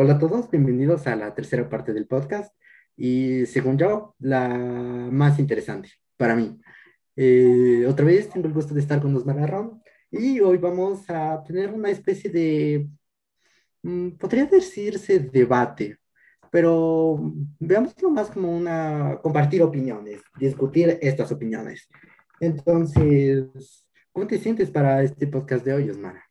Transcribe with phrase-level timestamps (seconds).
[0.00, 2.54] Hola a todos, bienvenidos a la tercera parte del podcast
[2.96, 6.56] y según yo, la más interesante para mí.
[7.16, 11.42] Eh, otra vez tengo el gusto de estar con los Marrón y hoy vamos a
[11.42, 12.88] tener una especie de,
[13.82, 15.96] mm, podría decirse debate,
[16.52, 17.18] pero
[17.58, 21.88] veámoslo más como una, compartir opiniones, discutir estas opiniones.
[22.38, 26.27] Entonces, ¿cómo te sientes para este podcast de hoy, Osmara?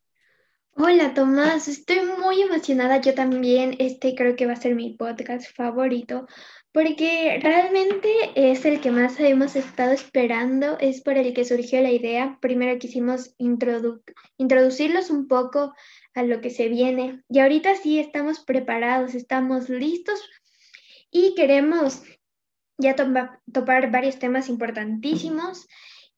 [0.80, 3.02] Hola Tomás, estoy muy emocionada.
[3.02, 6.28] Yo también, este creo que va a ser mi podcast favorito,
[6.72, 11.90] porque realmente es el que más hemos estado esperando, es por el que surgió la
[11.90, 12.38] idea.
[12.42, 15.74] Primero quisimos introducirlos un poco
[16.14, 20.30] a lo que se viene y ahorita sí estamos preparados, estamos listos
[21.10, 22.04] y queremos
[22.78, 25.68] ya topar varios temas importantísimos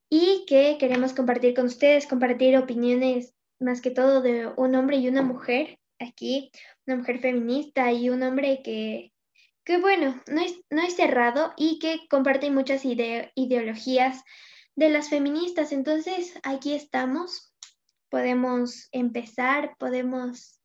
[0.10, 5.08] y que queremos compartir con ustedes, compartir opiniones más que todo de un hombre y
[5.08, 6.52] una mujer aquí,
[6.88, 9.12] una mujer feminista y un hombre que,
[9.64, 14.24] que bueno, no es, no es cerrado y que comparte muchas ideologías
[14.76, 15.72] de las feministas.
[15.72, 17.54] Entonces, aquí estamos,
[18.10, 20.60] podemos empezar, podemos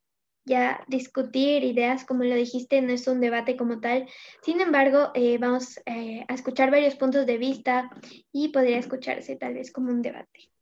[0.47, 4.07] ya discutir ideas, como lo dijiste, no es un debate como tal.
[4.43, 7.91] Sin embargo, eh, vamos eh, a escuchar varios puntos de vista
[8.33, 10.54] y podría escucharse tal vez como un debate.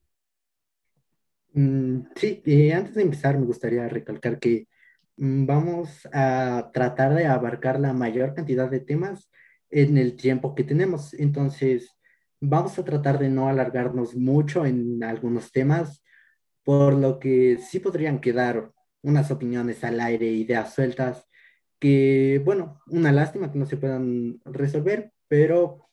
[1.55, 4.69] Mm, sí, eh, antes de empezar me gustaría recalcar que
[5.17, 9.31] mm, vamos a tratar de abarcar la mayor cantidad de temas
[9.71, 11.15] en el tiempo que tenemos.
[11.15, 11.97] Entonces,
[12.41, 16.03] vamos a tratar de no alargarnos mucho en algunos temas,
[16.65, 21.27] por lo que sí podrían quedar unas opiniones al aire, ideas sueltas,
[21.79, 25.89] que, bueno, una lástima que no se puedan resolver, pero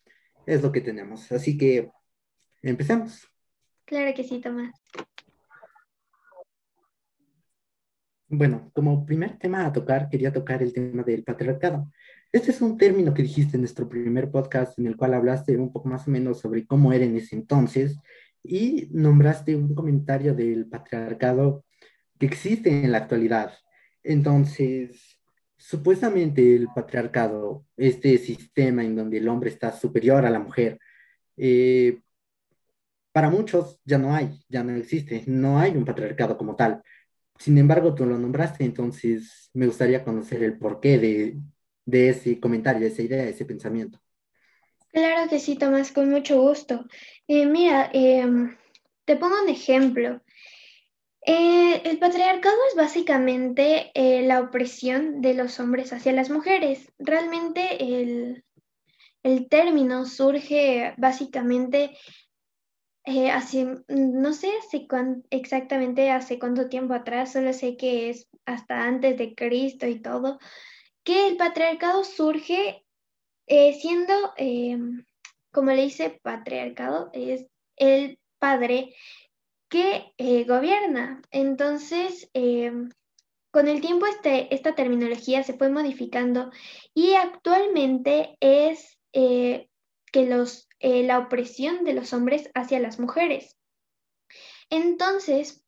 [0.46, 1.32] es lo que tenemos.
[1.32, 1.92] Así que
[2.62, 3.28] empecemos.
[3.86, 4.79] Claro que sí, Tomás.
[8.32, 11.92] Bueno, como primer tema a tocar, quería tocar el tema del patriarcado.
[12.32, 15.74] Este es un término que dijiste en nuestro primer podcast en el cual hablaste un
[15.74, 17.98] poco más o menos sobre cómo era en ese entonces
[18.44, 21.66] y nombraste un comentario del patriarcado
[22.20, 23.54] que existe en la actualidad.
[24.04, 25.18] Entonces,
[25.58, 30.78] supuestamente el patriarcado, este sistema en donde el hombre está superior a la mujer,
[31.36, 32.00] eh,
[33.12, 36.84] para muchos ya no hay, ya no existe, no hay un patriarcado como tal.
[37.40, 42.88] Sin embargo, tú lo nombraste, entonces me gustaría conocer el porqué de, ese comentario, de
[42.88, 43.98] esa idea, de ese pensamiento.
[44.92, 46.86] Claro que sí, Tomás, con mucho gusto.
[47.28, 48.58] Eh, mira, em,
[49.06, 50.22] te pongo un ejemplo.
[51.26, 56.92] Eh, el patriarcado es básicamente eh, la opresión de los hombres hacia las mujeres.
[56.98, 58.44] Realmente el,
[59.24, 61.96] el término surge básicamente
[63.06, 63.32] eh,
[63.88, 64.52] no sé
[65.30, 70.40] exactamente hace cuánto tiempo atrás, solo sé que es hasta antes de Cristo y todo,
[71.04, 72.86] que el patriarcado surge
[73.48, 74.78] eh, siendo, eh,
[75.52, 78.94] como le dice patriarcado, es el padre
[79.70, 80.14] que
[80.48, 81.22] gobierna.
[81.32, 82.30] Entonces,
[83.52, 86.52] con el tiempo este, esta terminología se fue modificando
[86.94, 93.58] y actualmente es que los eh, la opresión de los hombres hacia las mujeres.
[94.70, 95.66] Entonces,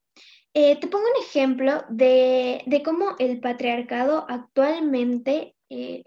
[0.54, 6.04] eh, te pongo un ejemplo de, cómo el patriarcado actualmente eh,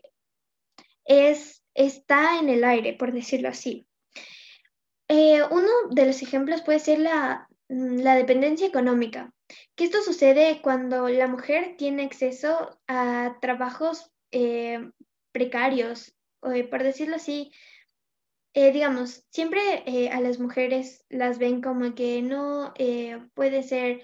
[1.05, 3.85] es, está en el aire, por decirlo así.
[5.07, 9.31] uno de los ejemplos puede ser la, la dependencia económica,
[9.75, 14.11] que esto sucede cuando la mujer tiene acceso a trabajos
[15.31, 17.51] precarios, por decirlo así,
[18.55, 24.01] eh, digamos, siempre eh, a las mujeres las ven como que no eh, puede ser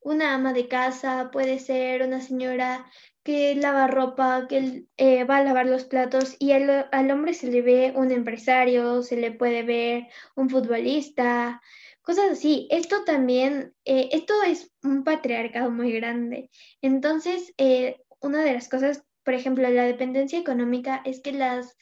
[0.00, 2.86] una ama de casa, puede ser una señora
[3.22, 4.86] que lava ropa, que
[5.28, 9.16] va a lavar los platos y al, al, hombre se le ve un empresario, se
[9.16, 11.60] le puede ver un futbolista,
[12.00, 12.68] cosas así.
[12.70, 16.50] Esto también, esto es un patriarcado muy grande.
[16.80, 17.54] Entonces,
[18.20, 21.76] una de las cosas, por ejemplo, la dependencia económica es que las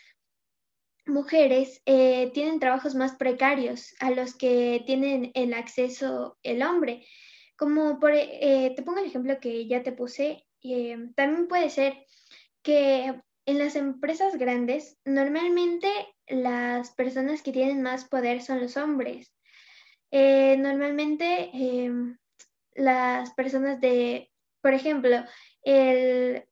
[1.10, 7.06] mujeres eh, tienen trabajos más precarios a los que tienen el acceso el hombre.
[7.56, 11.94] Como por, eh, te pongo el ejemplo que ya te puse, eh, también puede ser
[12.62, 15.88] que en las empresas grandes normalmente
[16.26, 19.34] las personas que tienen más poder son los hombres.
[20.12, 22.18] normalmente em,
[22.74, 24.30] las personas de,
[24.62, 25.24] por ejemplo,
[25.62, 26.44] el,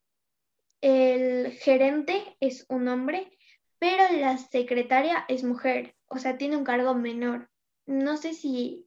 [0.81, 3.38] el gerente es un hombre
[3.79, 7.49] pero la secretaria es mujer, o sea, tiene un cargo menor.
[7.87, 8.87] No sé si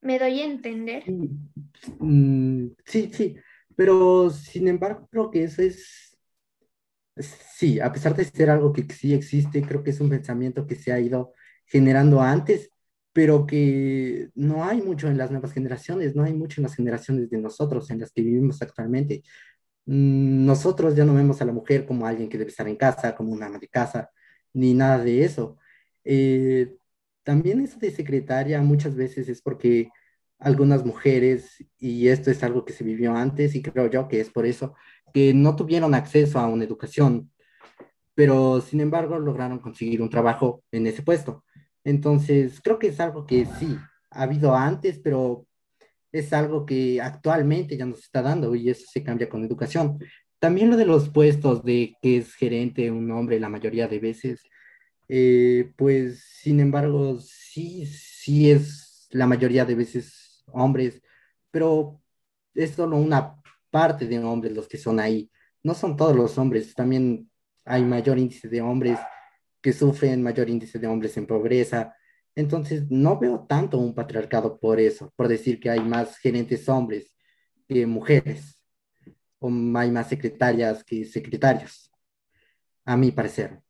[0.00, 1.04] me doy a entender.
[2.00, 3.36] Mm, sí, sí.
[3.76, 6.16] Pero, sin embargo, creo que eso es,
[7.18, 10.76] sí, a pesar de ser algo que sí existe, creo que es un pensamiento que
[10.76, 11.32] se ha ido
[11.66, 12.70] generando antes,
[13.12, 17.28] pero que no hay mucho en las nuevas generaciones, no hay mucho en las generaciones
[17.30, 19.22] de nosotros, en las que vivimos actualmente.
[19.86, 23.14] Mm, Nosotros ya no vemos a la mujer como alguien que debe estar en casa,
[23.16, 24.10] como una ama de casa,
[24.52, 25.58] ni nada de eso.
[26.04, 26.74] Eh,
[27.22, 29.90] también eso de secretaria muchas veces es porque
[30.38, 34.30] algunas mujeres, y esto es algo que se vivió antes y creo yo que es
[34.30, 34.74] por eso,
[35.14, 37.30] que no tuvieron acceso a una educación,
[38.14, 41.44] pero sin embargo lograron conseguir un trabajo en ese puesto.
[41.84, 43.78] Entonces, creo que es algo que sí,
[44.10, 45.46] ha habido antes, pero
[46.12, 49.98] es algo que actualmente ya nos está dando y eso se cambia con educación.
[50.42, 54.42] También lo de los puestos de que es gerente un hombre la mayoría de veces,
[55.08, 61.00] eh, pues sin embargo, sí, sí es la mayoría de veces hombres,
[61.52, 62.02] pero
[62.54, 63.40] es solo una
[63.70, 65.30] parte de hombres los que son ahí.
[65.62, 67.30] No son todos los hombres, también
[67.64, 68.98] hay mayor índice de hombres
[69.60, 71.94] que sufren, mayor índice de hombres en pobreza.
[72.34, 77.14] Entonces, no veo tanto un patriarcado por eso, por decir que hay más gerentes hombres
[77.68, 78.61] que mujeres,
[79.46, 81.90] hay más secretarias que secretarios,
[82.84, 83.62] a mi parecer.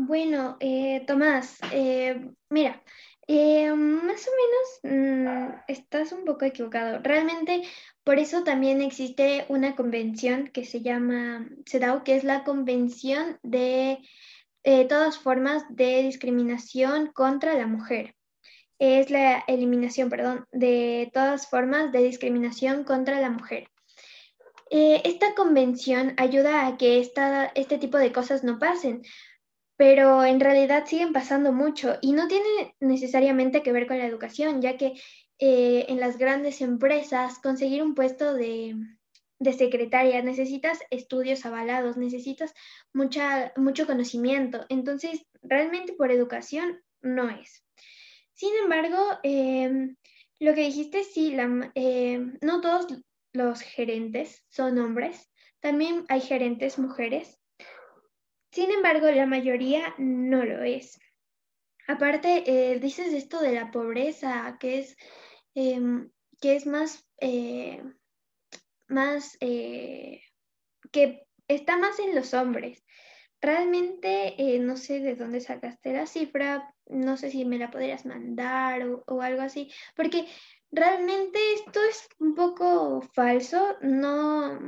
[0.00, 2.80] Bueno, eh, Tomás, eh, mira,
[3.26, 7.00] eh, más o menos mm, estás un poco equivocado.
[7.02, 7.62] Realmente,
[8.04, 13.98] por eso también existe una convención que se llama CEDAW, que es la Convención de
[14.88, 18.14] todas formas de discriminación contra la mujer.
[18.78, 23.68] Es la eliminación, perdón, de todas formas de discriminación contra la mujer.
[24.70, 29.02] Esta convención ayuda a que esta, este tipo de cosas no pasen,
[29.78, 34.60] pero en realidad siguen pasando mucho y no tiene necesariamente que ver con la educación,
[34.60, 34.94] ya que
[35.38, 38.74] eh, en las grandes empresas conseguir un puesto de,
[39.38, 42.52] de, secretaria necesitas estudios avalados, necesitas
[42.92, 47.64] mucha, mucho conocimiento, entonces realmente por educación no es.
[48.34, 49.94] Sin embargo, eh,
[50.40, 51.36] lo que dijiste, sí,
[51.76, 52.88] eh, no todos
[53.32, 55.30] los gerentes son hombres,
[55.60, 57.38] también hay gerentes mujeres
[58.50, 60.98] sin embargo, la mayoría no lo es.
[61.86, 64.96] Aparte, eh, dices esto de la pobreza, que es,
[65.54, 66.10] em,
[66.40, 67.82] que es más, eh,
[68.88, 70.22] más eh,
[70.92, 72.84] que está más en los hombres.
[73.40, 78.82] Realmente no sé de dónde sacaste la cifra, no sé si me la podrías mandar
[78.88, 80.26] o, o algo así, porque
[80.70, 84.58] realmente esto es un poco falso, no,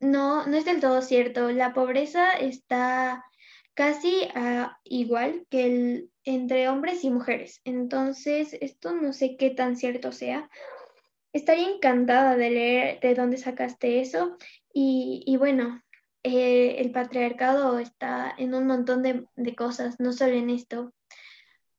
[0.00, 1.50] no, no es del todo cierto.
[1.50, 3.24] La pobreza está
[3.74, 7.60] casi ah, igual que el, entre hombres y mujeres.
[7.64, 10.50] Entonces, esto no sé qué tan cierto sea.
[11.32, 14.36] Estaría encantada de leer de dónde sacaste eso.
[14.72, 15.82] Y, bueno,
[16.22, 20.92] eh, el patriarcado está en un montón de, cosas, no solo en esto.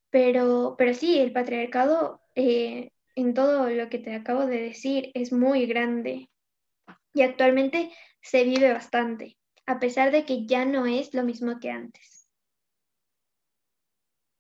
[0.10, 5.32] Pero, pero sí, el patriarcado eh, en todo lo que te acabo de decir es
[5.34, 6.30] muy grande.
[7.14, 7.92] Y actualmente
[8.22, 12.30] se vive bastante, a pesar de que ya no es lo mismo que antes.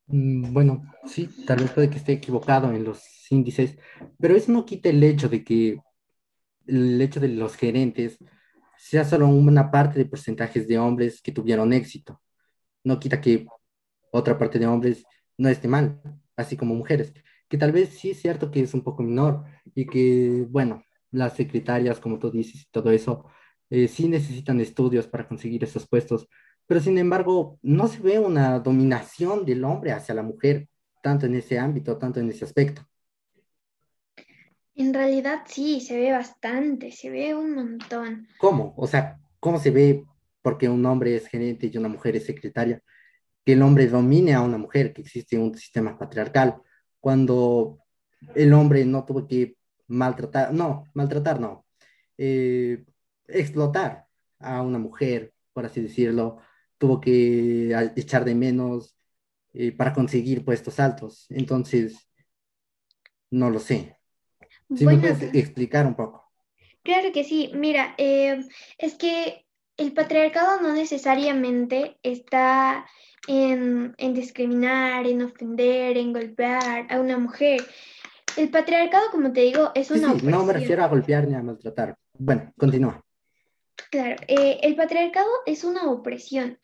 [0.07, 3.77] Mm, Bueno, sí, tal vez puede que esté equivocado en los índices,
[4.19, 5.79] pero eso no quita el hecho de que
[6.67, 8.19] el hecho de los gerentes
[8.77, 12.21] sea solo una parte de porcentajes de hombres que tuvieron éxito.
[12.83, 13.47] No quita que
[14.11, 15.05] otra parte de hombres
[15.37, 16.01] no esté mal,
[16.37, 17.13] así como mujeres,
[17.47, 21.35] que tal vez sí es cierto que es un poco menor y que, bueno, las
[21.35, 23.25] secretarias, como tú dices, y todo eso,
[23.69, 26.27] eh, sí necesitan estudios para conseguir esos puestos,
[26.67, 30.67] pero sin embargo no se ve una dominación del hombre hacia la mujer,
[31.01, 32.87] tanto en ese ámbito, tanto en ese aspecto.
[34.75, 38.27] En realidad sí, se ve bastante, se ve un montón.
[38.37, 38.73] ¿Cómo?
[38.75, 40.03] O sea, ¿cómo se ve
[40.41, 42.81] porque un hombre es gerente y una mujer es secretaria?
[43.45, 46.61] Que el hombre domine a una mujer, que existe un sistema patriarcal,
[47.05, 47.77] cuando
[48.33, 51.63] el hombre no tuvo que maltratar, no, maltratar no,
[52.17, 52.83] eh,
[53.27, 54.07] explotar
[54.39, 56.39] a una mujer, por así decirlo,
[56.79, 58.97] tuvo que echar de menos
[59.53, 61.27] eh, para conseguir puestos altos.
[61.29, 62.09] Entonces,
[63.29, 63.99] no lo sé.
[64.75, 66.31] Si me puedes explicar un poco.
[66.81, 67.51] Claro que sí.
[67.53, 68.43] Mira, eh,
[68.79, 69.44] es que
[69.77, 72.85] el patriarcado no necesariamente está
[73.27, 77.65] en, en, discriminar, en ofender, en golpear a una mujer.
[78.37, 81.35] El patriarcado, como te digo, es una sí, sí, No me refiero a golpear ni
[81.35, 81.97] a maltratar.
[82.17, 83.03] Bueno, continúa.
[83.91, 86.59] Claro, eh, el patriarcado es una opresión.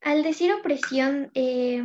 [0.00, 1.82] Al decir opresión, eh,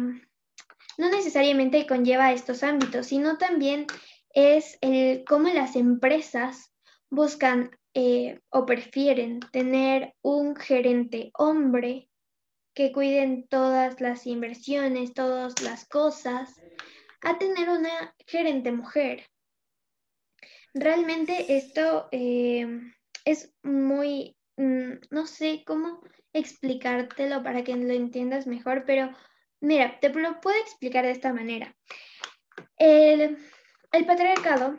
[0.98, 3.88] no necesariamente conlleva estos ámbitos, sino también
[4.34, 6.72] es el cómo las empresas
[7.10, 12.10] buscan eh, o prefieren tener un gerente hombre
[12.74, 16.62] que cuiden todas las inversiones, todas las cosas,
[17.22, 19.26] a tener una gerente mujer.
[20.74, 22.66] Realmente esto eh,
[23.26, 26.02] es muy, mm, no sé cómo
[26.34, 29.12] explicártelo para que lo entiendas mejor, pero
[29.60, 31.76] mira, te lo puedo explicar de esta manera.
[32.78, 34.78] El patriarcado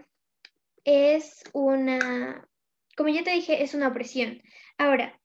[0.84, 2.48] es una,
[2.96, 4.42] como ya te dije, es una opresión.
[4.78, 5.18] Ahora,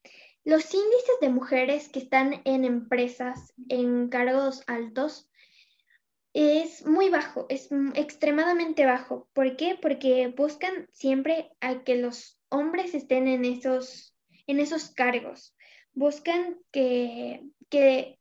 [0.44, 5.30] los índices de mujeres que están en empresas, en cargos altos,
[6.34, 9.28] es muy bajo, es extremadamente bajo.
[9.34, 9.78] ¿Por qué?
[9.82, 15.56] Porque buscan siempre a que los hombres estén en esos, en esos cargos.
[15.94, 18.20] Buscan que, que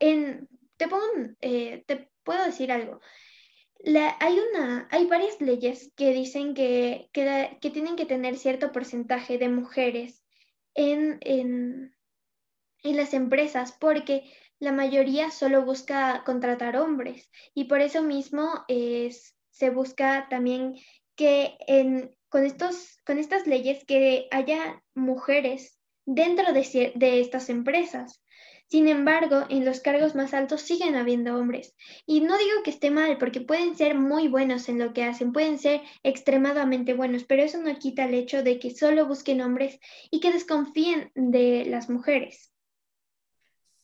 [0.00, 0.48] en,
[0.78, 1.04] te, puedo,
[1.42, 3.00] eh, te puedo decir algo.
[4.20, 9.38] Hay, una, hay varias leyes que dicen que, que, que, tienen que tener cierto porcentaje
[9.38, 10.22] de mujeres
[10.74, 11.94] en, en,
[12.82, 14.24] en las empresas porque
[14.58, 20.76] la mayoría solo busca contratar hombres y por eso mismo es, se busca también
[21.16, 28.21] que en, con, estos, con estas leyes que haya mujeres dentro de, de estas empresas.
[28.72, 31.76] Sin embargo, en los cargos más altos siguen habiendo hombres.
[32.06, 35.30] Y no digo que esté mal, porque pueden ser muy buenos en lo que hacen,
[35.30, 39.78] pueden ser extremadamente buenos, pero eso no quita el hecho de que solo busquen hombres
[40.10, 42.54] y que desconfíen de las mujeres.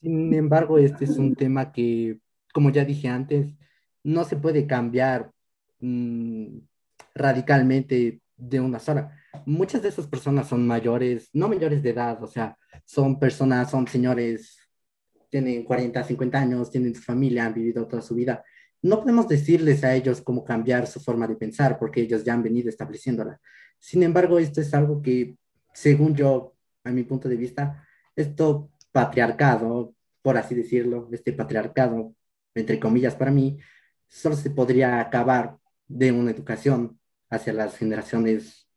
[0.00, 2.20] Sin embargo, este es un tema que,
[2.54, 3.54] como ya dije antes,
[4.02, 5.32] no se puede cambiar
[5.80, 6.60] mm,
[7.14, 9.14] radicalmente de una sola.
[9.44, 13.86] Muchas de esas personas son mayores, no mayores de edad, o sea, son personas, son
[13.86, 14.58] señores,
[15.28, 18.44] tienen 40, 50 años, tienen su familia, han vivido toda su vida.
[18.82, 22.42] No podemos decirles a ellos cómo cambiar su forma de pensar porque ellos ya han
[22.42, 23.40] venido estableciéndola.
[23.78, 25.36] Sin embargo, esto es algo que,
[25.72, 26.54] según yo,
[26.84, 32.14] a mi punto de vista, esto patriarcado, por así decirlo, este patriarcado,
[32.54, 33.58] entre comillas, para mí,
[34.06, 36.98] solo se podría acabar de una educación
[37.30, 38.68] hacia las generaciones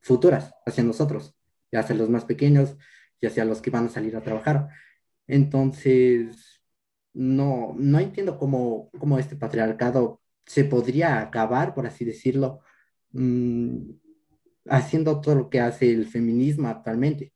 [0.00, 1.34] futuras, hacia nosotros,
[1.70, 2.76] y hacia los más pequeños
[3.20, 4.68] y hacia los que van a salir a trabajar.
[5.26, 6.62] Entonces,
[7.12, 12.60] no, no entiendo cómo, cómo este patriarcado se podría acabar, por así decirlo,
[13.12, 13.90] mm,
[14.68, 17.32] haciendo todo lo que hace el feminismo actualmente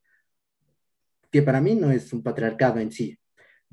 [1.30, 3.18] que para mí no es un patriarcado en sí.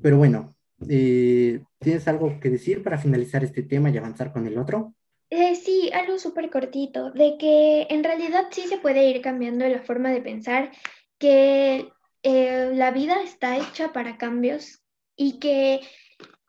[0.00, 0.56] Pero bueno,
[0.88, 4.94] eh, ¿tienes algo que decir para finalizar este tema y avanzar con el otro?
[5.30, 9.82] Eh, sí, algo súper cortito, de que en realidad sí se puede ir cambiando la
[9.82, 10.70] forma de pensar,
[11.18, 11.90] que
[12.22, 14.82] eh, la vida está hecha para cambios
[15.16, 15.80] y que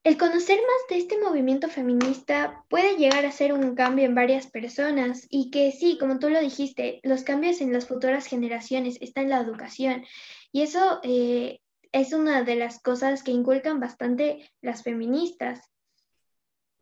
[0.04, 4.48] el conocer más de este movimiento feminista puede llegar a ser un cambio en varias
[4.48, 9.26] personas y que sí, como tú lo dijiste, los cambios en las futuras generaciones están
[9.26, 10.04] en la educación
[10.52, 11.60] y eso eh,
[11.92, 15.62] es una de las cosas que inculcan bastante las feministas.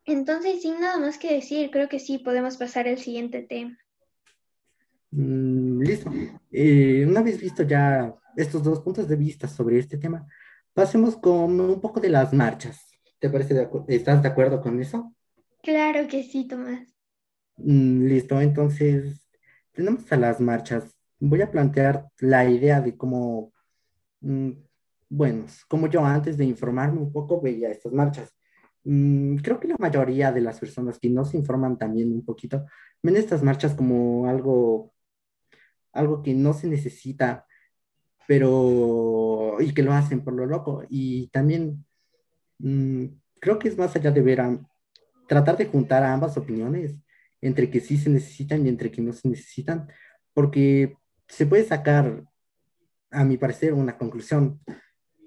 [0.04, 3.78] Entonces, sin nada más que decir, creo que sí podemos pasar al siguiente tema.
[5.10, 6.10] Mm, listo.
[6.50, 10.26] Eh, una visto ya estos dos puntos de vista sobre este tema,
[10.72, 12.86] pasemos con un poco de las marchas.
[13.18, 13.68] ¿Te parece?
[13.88, 15.14] ¿Estás de acuerdo con eso?
[15.62, 16.94] Claro que sí, Tomás.
[17.56, 19.26] Mm, listo, entonces
[19.72, 20.96] tenemos a las marchas.
[21.18, 23.52] Voy a plantear la idea de cómo
[24.20, 24.50] Mm,
[25.10, 28.34] bueno, como yo antes de informarme un poco veía estas marchas.
[28.84, 32.66] Mm, creo que la mayoría de las personas que no se informan también un poquito
[33.02, 34.92] ven estas marchas como algo,
[35.92, 37.46] algo que no se necesita,
[38.28, 40.84] pero y que lo hacen por lo loco.
[40.90, 41.86] Y también
[42.58, 43.06] mm,
[43.40, 44.60] creo que es más allá de ver a,
[45.26, 47.00] tratar de juntar ambas opiniones
[47.40, 49.88] entre que sí se necesitan y entre que no se necesitan,
[50.34, 50.94] porque
[51.26, 52.24] se puede sacar
[53.10, 54.60] a mi parecer, una conclusión.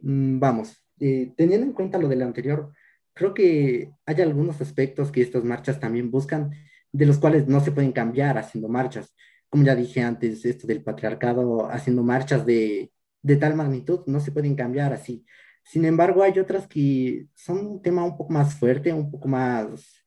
[0.04, 2.72] Mm, vamos, eh, teniendo en cuenta lo del anterior,
[3.14, 6.52] creo que hay algunos aspectos que estas marchas también buscan,
[6.92, 9.16] de los cuales no se pueden cambiar haciendo marchas.
[9.52, 12.92] Como ya dije antes, esto del patriarcado haciendo marchas de,
[13.22, 15.26] de tal magnitud no se pueden cambiar así.
[15.64, 20.04] Sin embargo, hay otras que son un tema un poco más fuerte, un poco más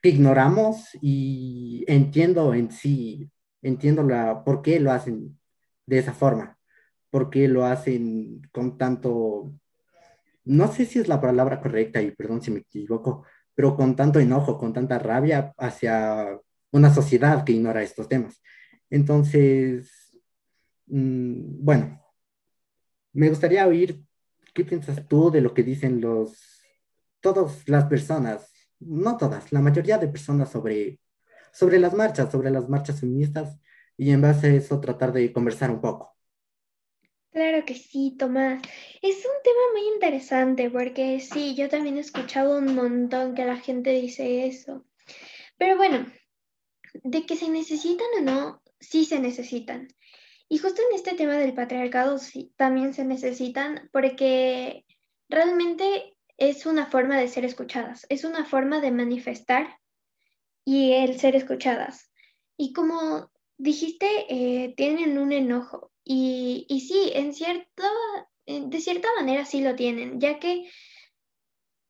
[0.00, 5.38] que ignoramos y entiendo en sí, entiendo la, por qué lo hacen
[5.84, 6.58] de esa forma
[7.10, 9.52] por qué lo hacen con tanto,
[10.44, 13.24] no sé si es la palabra correcta y perdón si me equivoco,
[13.54, 16.38] pero con tanto enojo, con tanta rabia hacia
[16.72, 18.40] una sociedad que ignora estos temas.
[18.90, 20.18] Entonces,
[20.86, 22.04] mm, bueno,
[23.12, 24.02] me gustaría oír
[24.52, 26.62] qué piensas tú de lo que dicen los,
[27.20, 31.00] todas las personas, no todas, la mayoría de personas sobre,
[31.52, 33.58] sobre las marchas, sobre las marchas feministas
[33.96, 36.16] y en base a eso tratar de conversar un poco.
[37.32, 38.60] Claro que sí, Tomás.
[39.02, 43.56] Es un tema muy interesante porque sí, yo también he escuchado un montón que la
[43.56, 44.84] gente dice eso.
[45.56, 46.06] Pero bueno,
[47.04, 49.88] de que se necesitan o no, sí se necesitan.
[50.48, 54.84] Y justo en este tema del patriarcado sí, también se necesitan porque
[55.28, 59.78] realmente es una forma de ser escuchadas, es una forma de manifestar
[60.64, 62.10] y el ser escuchadas.
[62.56, 65.92] Y como dijiste, eh, tienen un enojo.
[66.02, 67.84] Y, y sí, en cierto,
[68.46, 70.68] de cierta manera sí lo tienen, ya que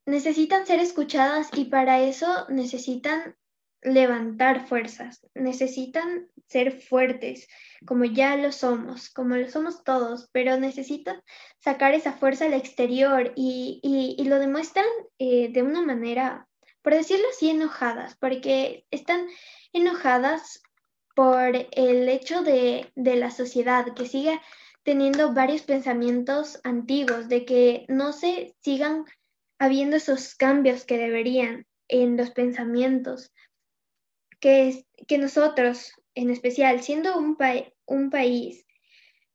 [0.05, 3.35] necesitan ser escuchadas y para eso necesitan
[3.81, 7.47] levantar fuerzas, necesitan ser fuertes,
[7.85, 11.21] como ya lo somos, como lo somos todos, pero necesitan
[11.59, 14.85] sacar esa fuerza al exterior y, lo demuestran
[15.17, 16.47] eh, de una manera,
[16.81, 19.27] por decirlo así, enojadas, porque están
[19.73, 20.61] enojadas
[21.15, 24.39] por el hecho de, de la sociedad que sigue
[24.83, 29.05] teniendo varios pensamientos antiguos, de que no se sigan
[29.59, 33.31] habiendo esos cambios que deberían en los pensamientos
[34.41, 37.37] que, que nosotros, en especial, siendo un,
[38.09, 38.65] país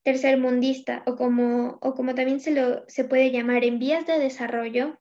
[0.03, 5.01] tercermundista o como, o como también se, lo, se puede llamar en vías de desarrollo,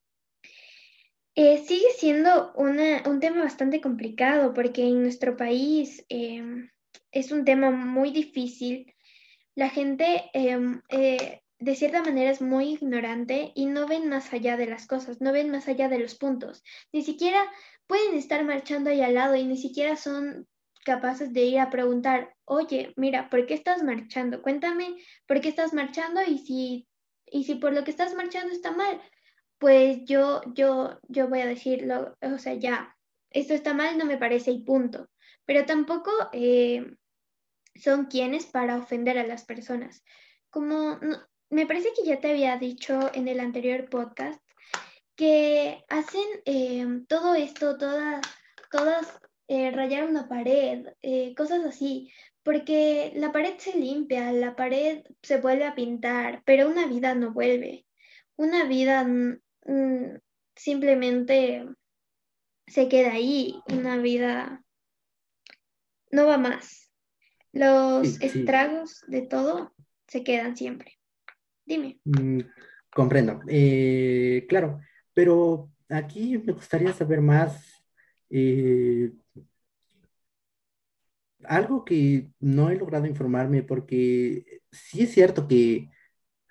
[1.35, 6.69] eh, sigue siendo un tema bastante complicado porque en nuestro país em,
[7.11, 8.93] es un tema muy difícil.
[9.53, 14.57] La gente em, eh, de cierta manera es muy ignorante y no ven más allá
[14.57, 16.63] de las cosas, no ven más allá de los puntos.
[16.91, 17.41] Ni siquiera
[17.87, 20.47] pueden estar marchando ahí al lado y ni siquiera son
[20.85, 24.41] capaces de ir a preguntar, oye, mira, ¿por qué estás marchando?
[24.41, 24.95] Cuéntame
[25.27, 26.87] por qué estás marchando y si,
[27.25, 29.01] y si por lo que estás marchando está mal,
[29.57, 32.95] pues yo, yo, yo voy a decirlo, o sea, ya,
[33.31, 35.09] esto está mal, no me parece y punto.
[35.45, 36.85] Pero tampoco eh,
[37.75, 40.03] son quienes para ofender a las personas.
[40.49, 40.99] Como
[41.49, 44.41] me parece que ya te había dicho en el anterior podcast,
[45.15, 48.21] que hacen em, todo esto, todas,
[48.71, 52.11] todas eh, rayar una pared, eh, cosas así,
[52.43, 57.31] porque la pared se limpia, la pared se vuelve a pintar, pero una vida no
[57.31, 57.85] vuelve.
[58.35, 60.19] Una vida mm,
[60.55, 61.65] simplemente
[62.67, 64.63] se queda ahí, una vida
[66.11, 66.91] no va más.
[67.51, 69.73] Los estragos de todo
[70.07, 70.99] se quedan siempre.
[71.65, 71.99] Dime.
[72.03, 72.41] Mm,
[72.91, 73.39] comprendo.
[73.47, 74.81] Eh, claro,
[75.15, 77.83] pero aquí me gustaría saber más.
[78.29, 79.11] Eh,
[81.45, 85.89] algo que no he logrado informarme porque sí es cierto que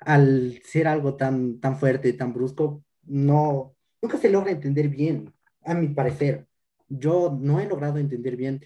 [0.01, 5.75] al ser algo tan, tan fuerte, tan brusco, no, nunca se logra entender bien, a
[5.75, 6.47] mi parecer.
[6.89, 8.61] Yo no he logrado entender bien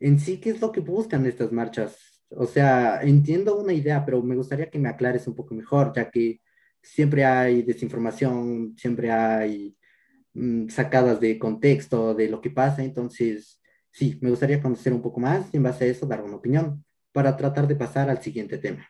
[0.00, 1.98] en sí qué es lo que buscan estas marchas.
[2.30, 6.10] O sea, entiendo una idea, pero me gustaría que me aclares un poco mejor, ya
[6.10, 6.41] que
[6.82, 9.76] siempre hay desinformación, siempre hay
[10.34, 15.20] mm, sacadas de contexto de lo que pasa, entonces sí, me gustaría conocer un poco
[15.20, 18.58] más y en base a eso dar una opinión para tratar de pasar al siguiente
[18.58, 18.88] tema.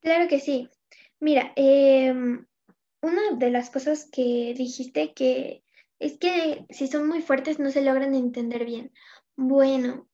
[0.00, 0.68] Claro que sí.
[1.20, 2.46] Mira, em,
[3.02, 5.62] una de las cosas que dijiste que
[5.98, 8.92] es que si son muy fuertes no se logran entender bien.
[9.36, 10.08] Bueno,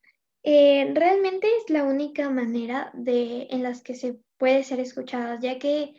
[0.45, 5.59] eh, realmente es la única manera de, en las que se puede ser escuchadas, ya
[5.59, 5.95] que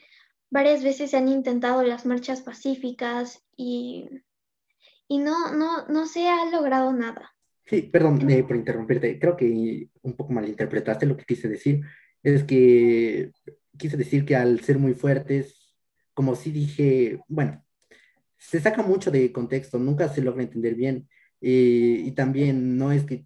[0.54, 4.08] varias veces se han intentado las marchas pacíficas y,
[5.08, 7.34] y no, no, no se ha logrado nada.
[7.66, 9.18] Sí, perdón eh, por interrumpirte.
[9.18, 11.82] Creo que un poco malinterpretaste lo que quise decir.
[12.22, 13.32] Es que
[13.80, 15.76] quise decir que al ser muy fuertes,
[16.13, 17.66] como si dije, bueno,
[18.38, 21.10] se saca mucho de contexto, nunca se logra entender bien.
[21.42, 23.26] Eh, y también no es que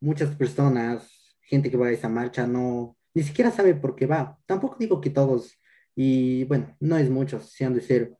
[0.00, 4.38] muchas personas, gente que va a esa marcha, no, ni siquiera sabe por qué va.
[4.46, 5.58] Tampoco digo que todos
[5.94, 8.16] y bueno, no es mucho, si han de ser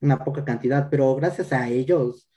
[0.00, 2.30] una poca cantidad, pero gracias a ellos,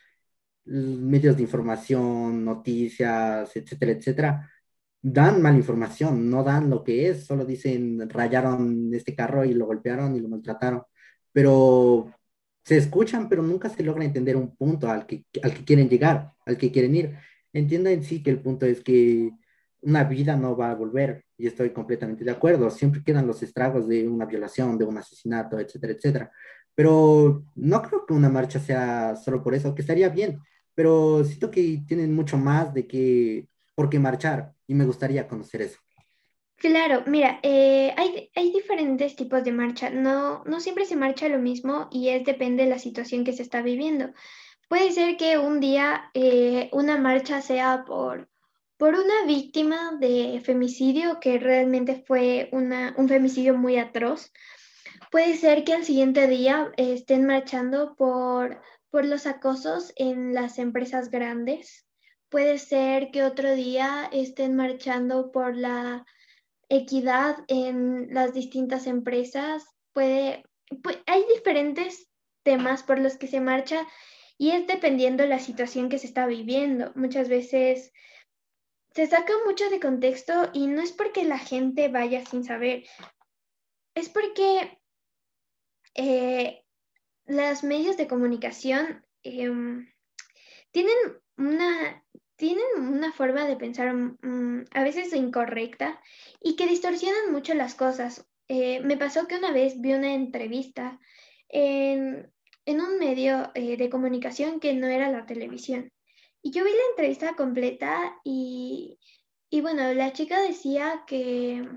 [0.66, 4.52] medios de información, noticias, etcétera, etcétera,
[5.02, 9.68] dan mala información, no dan lo que es, solo dicen rayaron este carro y lo
[9.68, 10.84] golpearon y lo maltrataron,
[11.32, 12.12] pero
[12.64, 16.34] se escuchan, pero nunca se logra entender un punto al que, al que quieren llegar,
[16.46, 17.16] al que quieren ir.
[17.54, 19.32] Entienda en sí que el punto es que
[19.86, 23.88] una vida no va a volver, y estoy completamente de acuerdo, siempre quedan los estragos
[23.88, 26.32] de una violación, de un asesinato, etcétera, etcétera.
[26.74, 30.40] Pero no creo que una marcha sea solo por eso, que estaría bien,
[30.74, 35.62] pero siento que tienen mucho más de que por qué marchar y me gustaría conocer
[35.62, 35.80] eso.
[36.58, 41.38] Claro, mira, eh, hay, hay, diferentes tipos de marcha, no, no siempre se marcha lo
[41.38, 44.14] mismo y es depende de la situación que se está viviendo.
[44.68, 48.30] Puede ser que un día eh, una marcha sea por
[48.78, 54.32] por una víctima de femicidio que realmente fue un femicidio muy atroz.
[55.12, 61.10] Puede ser que al siguiente día estén marchando por, por los acosos en las empresas
[61.10, 61.86] grandes.
[62.30, 66.06] Puede ser que otro día estén marchando por la
[66.68, 69.64] equidad en las distintas empresas.
[69.94, 70.44] Puede,
[71.06, 72.10] hay diferentes
[72.44, 73.88] temas por los que se marcha
[74.38, 76.92] y es dependiendo de la situación que se está viviendo.
[76.96, 77.94] Muchas veces
[78.96, 82.86] se saca mucho de contexto y no es porque la gente vaya sin saber,
[83.94, 84.80] es porque
[85.96, 86.64] eh,
[87.26, 89.92] los medios de comunicación em,
[90.72, 90.96] tienen,
[91.38, 92.06] una,
[92.38, 96.02] tienen una forma de pensar mm, a veces incorrecta
[96.40, 98.26] y que distorsionan mucho las cosas.
[98.48, 101.02] Eh, me pasó que una vez vi una entrevista
[101.50, 102.32] en,
[102.66, 105.92] un medio eh, de comunicación que no era la televisión
[106.46, 109.00] y yo vi la entrevista completa y,
[109.64, 111.68] bueno, la chica decía que,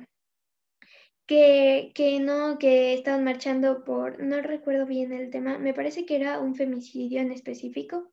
[1.27, 6.17] que, que, no, que estaban marchando por, no recuerdo bien el tema, me parece que
[6.17, 8.13] era un femicidio en específico,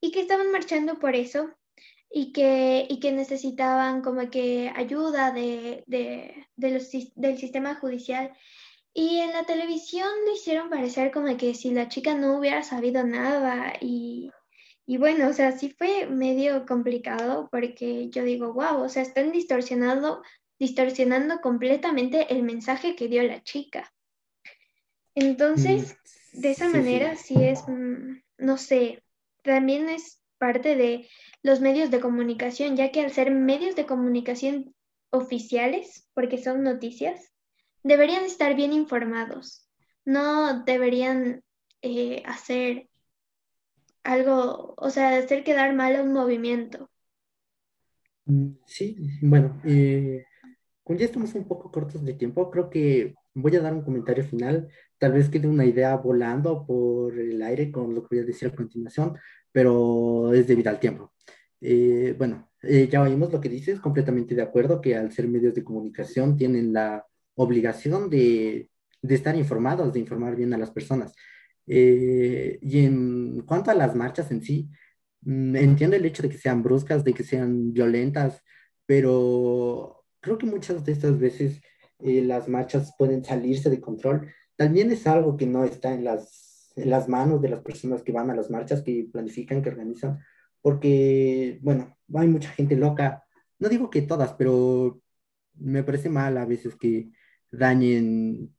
[0.00, 1.50] y que estaban marchando por eso
[2.08, 8.32] y que, y que necesitaban como que ayuda de, de, de los, del sistema judicial.
[8.94, 13.04] Y en la televisión lo hicieron parecer como que si la chica no hubiera sabido
[13.04, 14.30] nada y,
[14.90, 19.30] y bueno, o sea, sí fue medio complicado porque yo digo, wow, o sea, están
[19.30, 20.20] distorsionando,
[20.58, 23.94] distorsionando completamente el mensaje que dio la chica.
[25.14, 25.96] Entonces,
[26.32, 29.04] mm, de esa manera sí, es, mm, no sé,
[29.44, 31.08] también es parte de
[31.44, 34.74] los medios de comunicación, ya que al ser medios de comunicación
[35.10, 37.32] oficiales, porque son noticias,
[37.84, 39.68] deberían estar bien informados,
[40.04, 41.44] no deberían
[41.80, 42.89] eh, hacer
[44.04, 46.90] algo, o sea, hacer quedar mal a un movimiento.
[48.26, 50.24] Mm, sí, bueno, eh,
[50.82, 54.24] como ya estamos un poco cortos de tiempo, creo que voy a dar un comentario
[54.24, 54.68] final.
[54.98, 58.48] Tal vez quede una idea volando por el aire con lo que voy a decir
[58.48, 59.18] a continuación,
[59.52, 61.12] pero es debido al tiempo.
[61.60, 65.54] Eh, bueno, eh, ya oímos lo que dices, completamente de acuerdo que al ser medios
[65.54, 68.70] de comunicación tienen la obligación de,
[69.02, 71.14] de estar informados, de informar bien a las personas.
[71.72, 74.68] Eh, y en cuanto a las marchas en sí,
[75.22, 78.42] mm, entiendo el hecho de que sean bruscas, de que sean violentas,
[78.86, 81.60] pero creo que muchas de estas veces
[82.00, 84.32] eh, las marchas pueden salirse de control.
[84.56, 88.12] También es algo que no está en las, en las manos de las personas que
[88.12, 90.18] van a las marchas, que planifican, que organizan,
[90.62, 93.24] porque, bueno, hay mucha gente loca.
[93.60, 95.00] No digo que todas, pero
[95.54, 97.10] me parece mal a veces que
[97.52, 98.54] dañen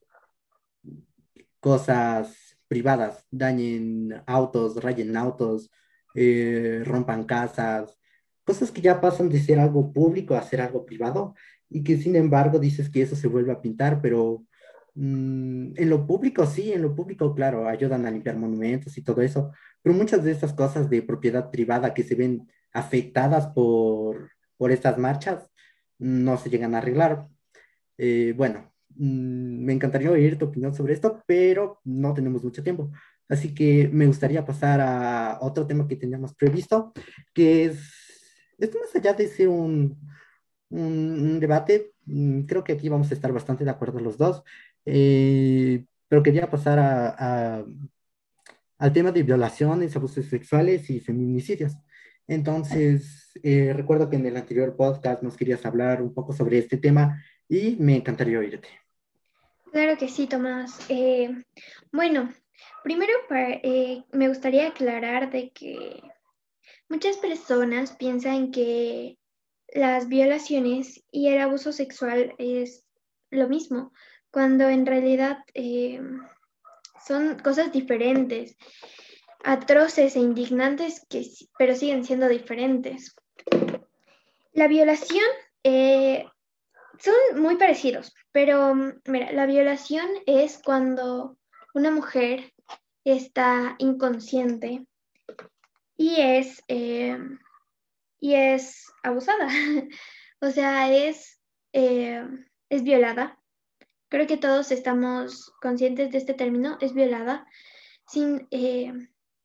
[1.60, 5.70] cosas privadas, dañen autos, rayen autos,
[6.16, 8.00] eh, rompan casas,
[8.46, 11.36] cosas que ya pasan de ser algo público a ser algo privado
[11.70, 14.46] y que sin embargo dices que eso se vuelve a pintar, pero
[14.96, 19.22] mm, en lo público sí, en lo público claro, ayudan a limpiar monumentos y todo
[19.22, 24.72] eso, pero muchas de estas cosas de propiedad privada que se ven afectadas por, por
[24.72, 25.46] estas marchas
[26.00, 27.28] no se llegan a arreglar.
[27.98, 28.71] Eh, bueno,
[29.02, 32.92] Mm, me encantaría oír tu opinión sobre esto, pero no tenemos mucho tiempo.
[33.28, 36.94] Así que me gustaría pasar a otro tema que teníamos previsto,
[37.34, 37.80] que es,
[38.60, 39.98] esto más allá de ser un,
[40.70, 44.44] un, debate, mm, creo que aquí vamos a estar bastante de acuerdo los dos,
[44.86, 47.66] eh, pero quería pasar a,
[48.78, 51.78] al tema de violaciones, abusos sexuales y feminicidios.
[52.28, 56.78] Entonces, eh, recuerdo que en el anterior podcast nos querías hablar un poco sobre este
[56.78, 58.81] tema y me encantaría oírte.
[59.72, 60.86] Claro que sí, Tomás.
[60.90, 61.30] Eh,
[61.94, 62.34] bueno,
[62.84, 66.02] primero eh, me gustaría aclarar de que
[66.90, 69.18] muchas personas piensan que
[69.74, 72.84] las violaciones y el abuso sexual es
[73.30, 73.94] lo mismo,
[74.30, 76.02] cuando en realidad eh,
[77.08, 78.58] son cosas diferentes,
[79.42, 81.26] atroces e indignantes, que,
[81.58, 83.16] pero siguen siendo diferentes.
[84.52, 85.24] La violación
[87.02, 91.38] son muy parecidos, pero mira, la violación es cuando
[91.74, 92.54] una mujer
[93.04, 94.86] está inconsciente
[95.98, 97.18] y es, eh,
[98.20, 99.48] y es abusada.
[100.42, 101.40] o sea, es,
[101.74, 102.24] eh,
[102.70, 103.40] es violada.
[104.10, 107.48] Creo que todos estamos conscientes de este término, es violada.
[108.08, 108.92] Sin, eh,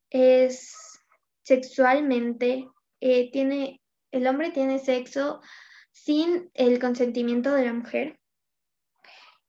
[0.09, 0.99] es
[1.43, 2.67] sexualmente,
[2.99, 5.41] tiene, el hombre tiene sexo
[6.03, 8.19] sin el consentimiento de la mujer.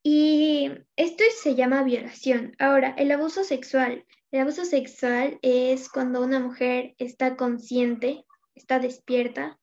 [0.02, 2.54] Y esto se llama violación.
[2.58, 4.04] Ahora, el abuso sexual.
[4.30, 9.58] El abuso sexual es cuando una mujer está consciente, está despierta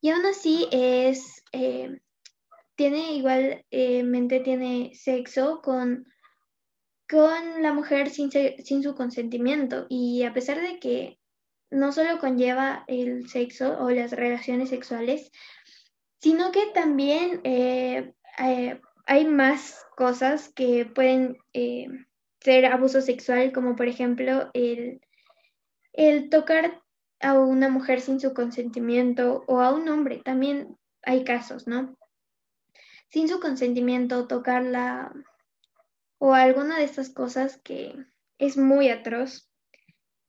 [0.00, 2.00] Y aún así es, eh,
[2.74, 6.06] tiene igualmente tiene sexo con,
[7.08, 9.86] con la mujer sin, sin su consentimiento.
[9.88, 11.18] Y a pesar de que
[11.70, 15.30] no solo conlleva el sexo o las relaciones sexuales,
[16.20, 21.88] sino que también eh, eh, hay más cosas que pueden eh,
[22.40, 25.00] ser abuso sexual, como por ejemplo el,
[25.92, 26.82] el tocar
[27.20, 31.96] a una mujer sin su consentimiento o a un hombre, también hay casos, ¿no?
[33.08, 35.12] Sin su consentimiento, tocarla
[36.18, 37.94] o alguna de estas cosas que
[38.38, 39.50] es muy atroz.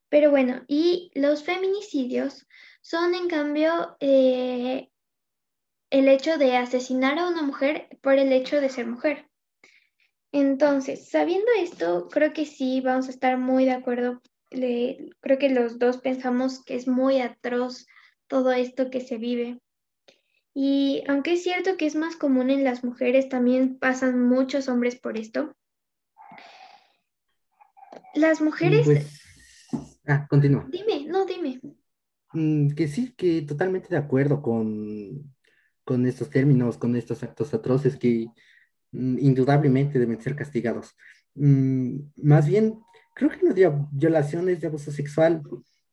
[0.10, 2.48] Pero bueno, y los feminicidios
[2.82, 3.96] son en cambio
[5.92, 9.30] el hecho de asesinar a una mujer por el hecho de ser mujer.
[10.32, 14.22] Entonces, sabiendo esto, creo que sí vamos a estar muy de acuerdo.
[14.50, 17.86] creo que los dos pensamos que es muy atroz
[18.28, 19.60] todo esto que se vive.
[20.54, 24.96] Y aunque es cierto que es más común en las mujeres, también pasan muchos hombres
[24.96, 25.56] por esto.
[28.16, 28.86] Las mujeres...
[28.86, 29.22] Pues,
[30.06, 30.68] Ah, continúa.
[30.70, 31.62] Dime, no, dime.
[32.34, 35.34] Mm, que sí, que totalmente de acuerdo con,
[35.84, 38.28] con estos términos, con estos actos atroces que
[38.92, 40.96] mm, indudablemente deben ser castigados.
[41.36, 42.80] Mm, más bien,
[43.16, 45.44] creo que en las violaciones de abuso sexual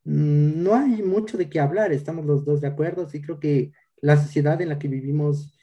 [0.05, 4.17] no hay mucho de qué hablar, estamos los dos de acuerdo, sí creo que la
[4.17, 5.55] sociedad en la que vivimos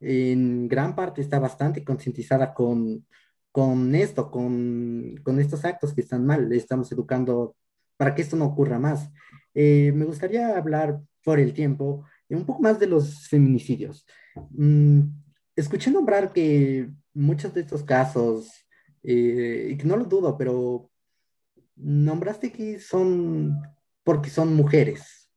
[0.00, 3.06] en gran parte está bastante concientizada con,
[3.50, 7.56] con esto, con, con estos actos que están mal, estamos educando
[7.96, 9.10] para que esto no ocurra más.
[9.54, 12.04] Eh, me gustaría hablar por el tiempo
[12.36, 14.06] un poco más de los feminicidios.
[14.50, 15.02] Mm,
[15.56, 18.50] escuché nombrar que muchos de estos casos,
[19.02, 20.90] eh, y que no lo dudo, pero
[21.76, 23.60] nombraste que son
[24.02, 25.30] porque son mujeres.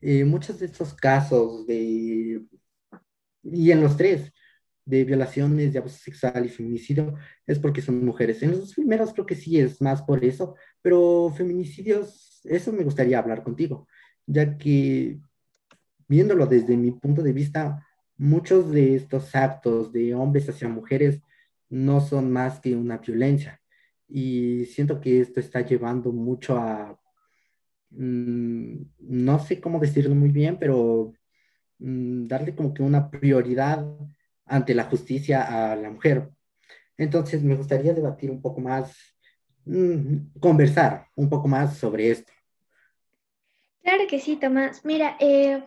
[0.00, 2.42] Eh, muchos de estos casos de,
[3.42, 4.32] y en los tres,
[4.84, 7.14] de violaciones, de abuso sexual y feminicidio,
[7.46, 8.42] es porque son mujeres.
[8.42, 13.18] En los primeros creo que sí es más por eso, pero feminicidios, eso me gustaría
[13.18, 13.86] hablar contigo,
[14.26, 15.20] ya que
[16.08, 21.20] viéndolo desde mi punto de vista, muchos de estos actos de hombres hacia mujeres
[21.68, 23.60] no son más que una violencia.
[24.08, 26.98] Y siento que esto está llevando mucho a,
[27.90, 31.12] mm, no sé cómo decirlo muy bien, pero
[31.78, 33.86] mm, darle como que una prioridad
[34.46, 36.30] ante la justicia a la mujer.
[36.98, 38.96] Entonces me gustaría debatir un poco más
[39.68, 42.32] Mm, conversar un poco más sobre esto.
[43.88, 44.84] Claro que sí, Tomás.
[44.84, 45.64] Mira, eh,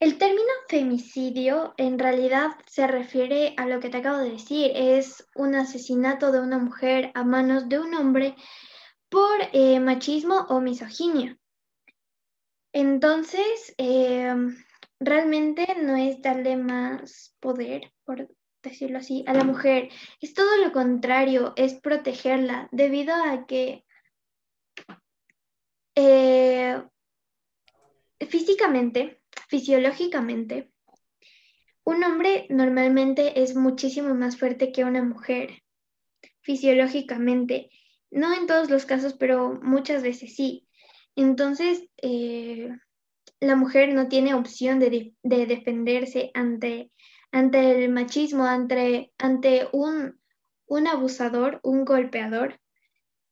[0.00, 5.28] el término femicidio en realidad se refiere a lo que te acabo de decir, es
[5.34, 8.34] un asesinato de una mujer a manos de un hombre
[9.10, 11.38] por eh, machismo o misoginia.
[12.72, 14.34] Entonces, eh,
[14.98, 18.26] realmente no es darle más poder, por
[18.62, 19.90] decirlo así, a la mujer.
[20.22, 23.84] Es todo lo contrario, es protegerla, debido a que
[28.28, 30.70] físicamente, fisiológicamente,
[31.84, 35.62] un hombre normalmente es muchísimo más fuerte que una mujer,
[36.40, 37.70] fisiológicamente.
[38.10, 40.68] No en todos los casos, pero muchas veces sí.
[41.16, 42.68] Entonces, eh,
[43.40, 46.90] la mujer no tiene opción de, de defenderse ante
[47.32, 50.20] ante el machismo, ante, ante un,
[50.66, 52.60] un abusador, un golpeador.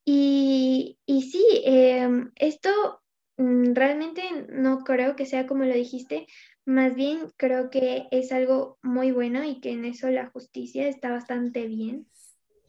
[0.04, 3.02] Y, y sí, em, esto
[3.38, 6.26] realmente no creo que sea como lo dijiste,
[6.66, 11.10] más bien creo que es algo muy bueno y que en eso la justicia está
[11.10, 12.06] bastante bien.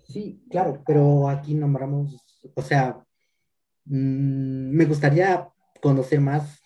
[0.07, 2.15] Sí, claro, pero aquí nombramos,
[2.55, 3.03] o sea,
[3.85, 5.49] mm, me gustaría
[5.81, 6.61] conocer más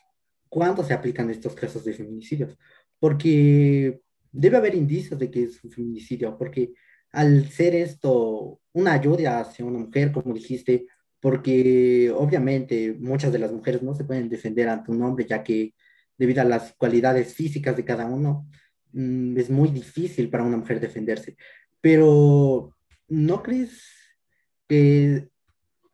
[0.49, 2.57] cuándo se aplican estos casos de feminicidios,
[2.99, 6.73] porque debe haber indicios de que es un feminicidio, porque
[7.11, 10.87] al ser esto una ayuda hacia una mujer, como dijiste,
[11.23, 15.73] porque obviamente muchas de las mujeres no se pueden defender ante un hombre, ya que
[16.17, 18.45] debido a las cualidades físicas de cada uno,
[18.91, 21.37] mm, es muy difícil para una mujer defenderse.
[21.79, 22.75] Pero,
[23.07, 23.83] ¿no crees
[24.67, 25.29] que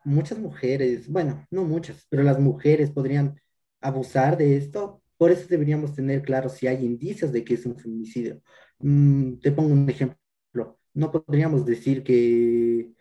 [0.03, 3.39] muchas mujeres, bueno, no muchas, pero las mujeres podrían
[3.81, 5.03] abusar de esto?
[5.15, 8.41] Por eso deberíamos tener claro si hay indicios de que es un feminicidio.
[8.79, 10.79] Mm, te pongo un ejemplo.
[10.95, 12.93] No podríamos decir que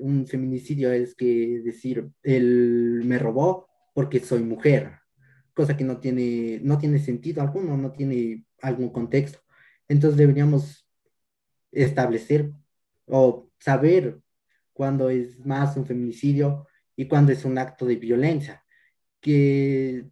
[0.00, 4.92] un feminicidio es que decir, él me robó porque soy mujer,
[5.54, 9.40] cosa que no tiene, no tiene sentido alguno, no tiene algún contexto.
[9.88, 10.86] Entonces deberíamos
[11.72, 12.52] establecer
[13.06, 14.20] o saber
[14.72, 18.62] cuándo es más un feminicidio y cuándo es un acto de violencia,
[19.20, 20.06] que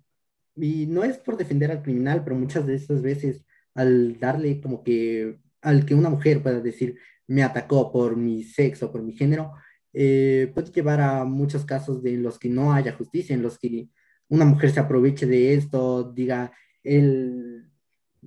[0.57, 4.83] y no es por defender al criminal, pero muchas de estas veces al darle como
[4.83, 9.53] que, al que una mujer pueda decir, me atacó por mi sexo, por mi género,
[9.99, 13.89] eh, puede llevar a muchos casos de los que no haya justicia, en los que
[14.29, 17.71] una mujer se aproveche de esto, diga, él,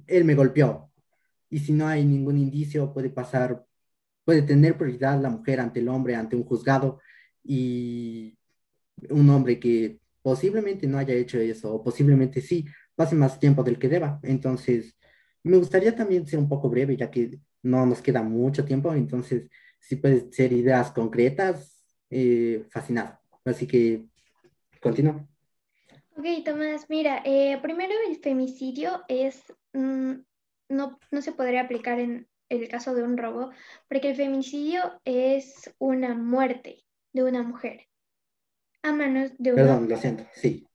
[0.08, 0.92] él me golpeó.
[1.50, 3.64] Y si no hay ningún indicio, puede pasar,
[4.26, 7.00] puede tener prioridad la mujer ante el hombre, ante un juzgado,
[7.44, 8.36] y
[9.12, 13.78] un hombre que posiblemente no haya hecho eso, o posiblemente sí, pase más tiempo del
[13.78, 14.20] que deba.
[14.24, 14.96] Entonces,
[15.44, 19.48] me gustaría también ser un poco breve, ya que no nos queda mucho tiempo, entonces,
[19.80, 23.20] si pueden ser ideas concretas, eh, fascinado.
[23.46, 24.06] Así que,
[24.82, 25.28] continúo.
[26.16, 29.42] Ok, Tomás, mira, eh, primero el femicidio es,
[29.74, 30.14] mm,
[30.70, 33.52] no, no se podría aplicar en el caso de un robo,
[33.88, 37.88] porque el femicidio es una muerte de una mujer
[38.84, 40.66] a manos de una Perdón, lo siento, sí.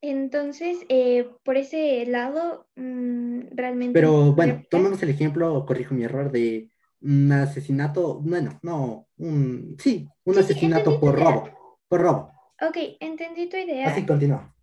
[0.00, 3.98] Entonces, eh, por ese lado, mm, realmente...
[3.98, 6.70] Pero bueno, tomamos el ejemplo, corrijo mi error, de
[7.06, 12.32] un asesinato, bueno, no, un, sí, un asesinato por robo, por robo.
[12.60, 13.88] Ok, entendí tu idea.
[13.88, 14.54] Así continúa.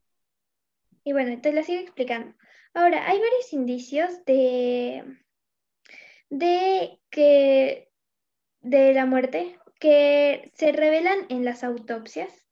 [1.06, 2.36] Y bueno, te la sigo explicando.
[2.74, 5.04] Ahora, hay varios indicios de,
[6.30, 7.90] de que,
[8.62, 12.44] de la muerte que se revelan en las autopsias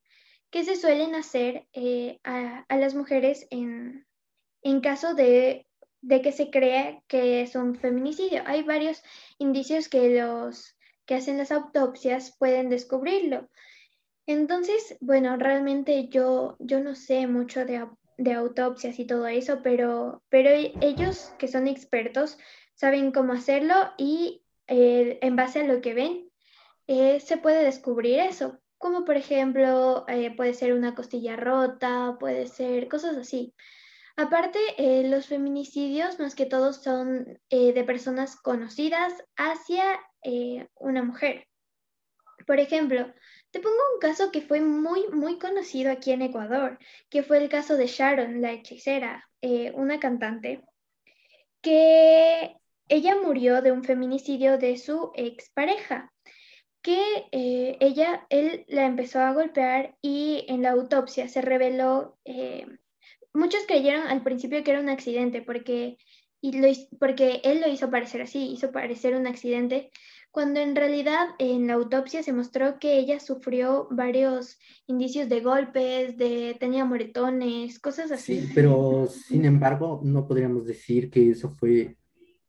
[0.51, 4.05] que se suelen hacer eh, a, las mujeres en,
[4.81, 5.65] caso de,
[6.09, 8.43] que se crea que es un feminicidio.
[8.45, 9.03] Hay varios
[9.37, 13.49] indicios que los que hacen las autopsias pueden descubrirlo.
[14.27, 17.87] Entonces, bueno, realmente yo, yo no sé mucho de,
[18.33, 22.37] autopsias y todo eso, pero, pero ellos que son expertos
[22.75, 26.29] saben cómo hacerlo y eh, en base a lo que ven
[26.87, 32.47] eh, se puede descubrir eso como por ejemplo eh, puede ser una costilla rota, puede
[32.47, 33.53] ser cosas así.
[34.15, 39.99] Aparte, eh, los feminicidios más que todo son eh, de personas conocidas hacia
[40.75, 41.47] una mujer.
[42.45, 43.11] Por ejemplo,
[43.49, 46.77] te pongo un caso que fue muy, muy conocido aquí en Ecuador,
[47.09, 49.27] que fue el caso de Sharon, la hechicera,
[49.73, 50.63] una cantante,
[51.61, 52.55] que
[52.87, 56.11] ella murió de un feminicidio de su expareja
[56.81, 62.65] que eh, ella, él la empezó a golpear y en la autopsia se reveló, eh,
[63.33, 65.97] muchos creyeron al principio que era un accidente porque,
[66.41, 66.67] y lo,
[66.99, 69.91] porque él lo hizo parecer así, hizo parecer un accidente,
[70.31, 76.17] cuando en realidad en la autopsia se mostró que ella sufrió varios indicios de golpes,
[76.17, 78.41] de tenía moretones, cosas así.
[78.41, 81.97] Sí, pero sin embargo no podríamos decir que eso fue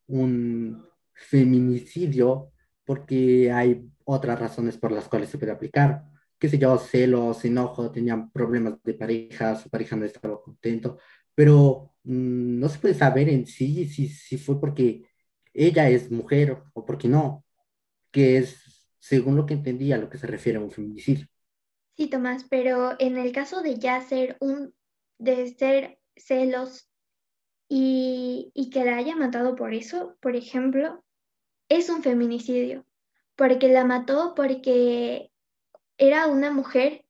[0.07, 2.51] un feminicidio
[2.85, 6.03] porque hay otras razones por las cuales se puede aplicar.
[6.43, 10.97] Qué sé yo, celos, enojo, tenían problemas de pareja, su pareja no estaba contento,
[11.33, 15.05] pero mm, no se puede saber en sí si, si fue porque
[15.53, 17.45] ella es mujer o porque no,
[18.11, 21.27] que es, según lo que entendía, a lo que se refiere a un feminicidio.
[21.95, 24.75] Sí, Tomás, pero en el caso de ya ser un,
[25.19, 26.89] de ser celos
[27.69, 31.05] y, y que la haya matado por eso, por ejemplo,
[31.69, 32.85] es un feminicidio
[33.37, 35.32] porque la mató porque
[35.97, 37.05] era una mujer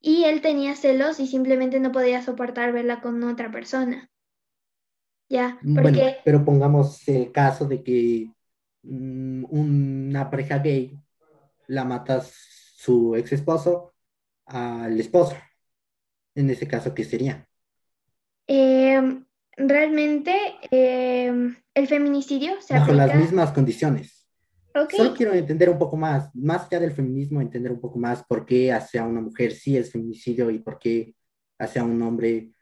[0.00, 4.10] y él tenía celos y simplemente no podía soportar verla con otra persona.
[5.28, 6.18] Ya, porque...
[6.24, 8.30] pero pongamos el caso de que
[8.82, 10.96] mm, una pareja gay
[11.66, 13.94] la mata su ex esposo
[14.44, 15.36] al esposo.
[16.34, 17.48] En ese caso, ¿qué sería?
[18.46, 19.24] Em,
[19.56, 20.32] realmente
[20.70, 24.25] em, el feminicidio se Bajo las mismas condiciones.
[24.90, 28.44] Solo quiero entender un poco más, más allá del feminismo, entender un poco más por
[28.44, 31.14] qué hacia una mujer sí es feminicidio y por qué
[31.58, 32.52] hacia un hombre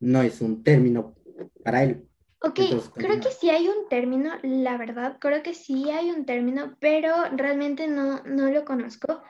[0.00, 1.14] no es un término
[1.62, 2.08] para él.
[2.40, 2.60] Ok,
[2.94, 7.12] creo que sí hay un término, la verdad, creo que sí hay un término, pero
[7.32, 9.22] realmente no, no lo conozco.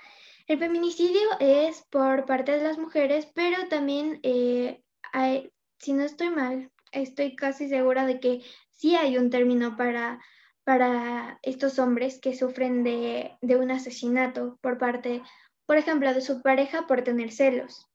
[0.46, 4.82] El feminicidio es por parte de las mujeres, pero también, eh,
[5.12, 10.20] hay, si no estoy mal, estoy casi segura de que sí hay un término para
[10.68, 15.22] para estos hombres que sufren de, un asesinato por parte,
[15.64, 17.86] por ejemplo, de su pareja por tener celos.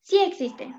[0.00, 0.74] Sí existen.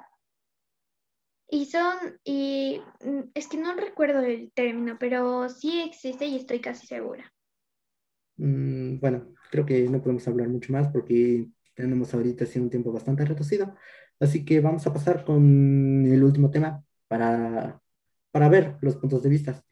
[1.50, 1.96] Y son,
[2.26, 7.34] y mm, es que no recuerdo el término, pero sí existe y estoy casi segura.
[8.36, 13.24] Mm, bueno, creo que no podemos hablar mucho más porque tenemos ahorita un tiempo bastante
[13.24, 13.74] reducido.
[14.20, 17.82] Así que vamos a pasar con el último tema para,
[18.30, 19.64] para ver los puntos de vista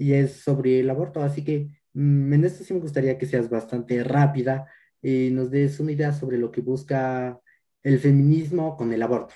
[0.00, 1.22] y es sobre el aborto.
[1.22, 4.66] Así que mm, en esto sí me gustaría que seas bastante rápida
[5.02, 7.38] y nos des una idea sobre lo que busca
[7.82, 9.34] el feminismo con el aborto.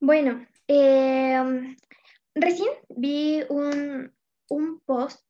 [0.00, 1.76] Bueno, em,
[2.34, 4.12] recién vi un,
[4.48, 5.24] un post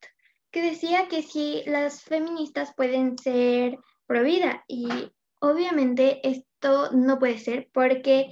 [0.52, 4.24] que decía que si las feministas pueden ser pro
[4.68, 8.30] y obviamente esto no puede ser porque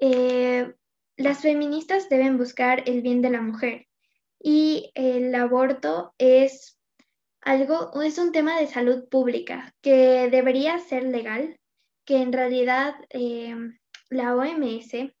[0.00, 0.72] eh,
[1.16, 3.85] las feministas deben buscar el bien de la mujer
[4.38, 6.78] y el aborto es
[7.40, 11.58] algo, es un tema de salud pública que debería ser legal,
[12.04, 13.54] que en realidad eh,
[14.10, 15.12] la OMS,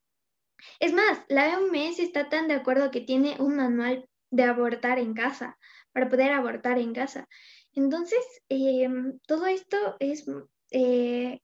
[0.80, 5.14] es más, la OMS está tan de acuerdo que tiene un manual de abortar en
[5.14, 5.56] casa,
[5.92, 7.28] para poder abortar en casa.
[7.72, 8.88] Entonces, eh,
[9.26, 10.26] todo esto es
[10.70, 11.40] eh,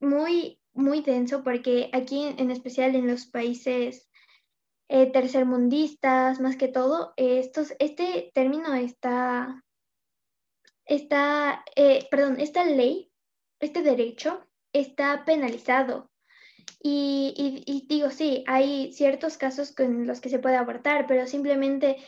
[0.00, 4.09] muy, muy denso porque aquí en especial en los países
[4.90, 9.64] eh, tercermundistas, más que todo, estos, este término está,
[10.84, 11.64] está
[12.10, 13.10] perdón, esta ley,
[13.60, 16.10] este derecho está penalizado.
[16.82, 21.98] Y, y, digo, sí, hay ciertos casos con los que se puede abortar, pero simplemente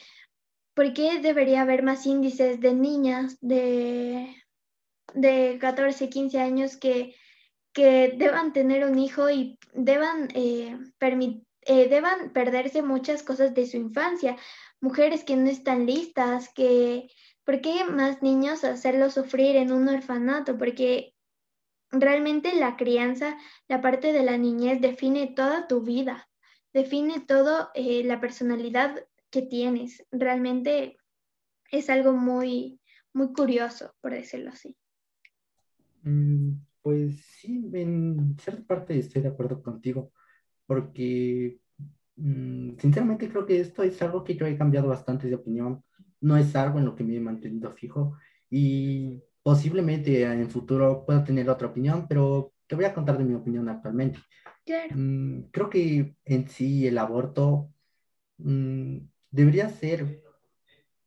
[0.75, 4.35] ¿por qué debería haber más índices de niñas de,
[5.15, 7.15] de 14, 15 años que,
[7.73, 10.79] que deban tener un hijo y deban, eh,
[11.67, 14.37] eh, deban perderse muchas cosas de su infancia?
[14.81, 17.09] Mujeres que no están listas, que...
[17.45, 20.57] ¿Por qué más niños hacerlos sufrir en un orfanato?
[20.57, 21.13] Porque
[21.91, 23.37] realmente la crianza,
[23.69, 26.29] la parte de la niñez define toda tu vida,
[26.73, 30.05] define todo eh, la personalidad que tienes.
[30.11, 30.97] Realmente
[31.71, 32.81] es algo muy,
[33.13, 34.77] muy curioso, por decirlo así.
[36.03, 40.13] Mm, pues sí, en cierta parte estoy de acuerdo contigo,
[40.67, 41.59] porque
[42.17, 45.85] mm, sinceramente creo que esto es algo que yo he cambiado bastante de opinión,
[46.21, 48.17] no es algo en lo que me he mantenido fijo
[48.51, 53.35] y posiblemente en futuro pueda tener otra opinión, pero te voy a contar de mi
[53.35, 54.21] opinión actualmente.
[54.95, 57.73] Mm, creo que en sí el aborto
[58.39, 60.23] debería ser,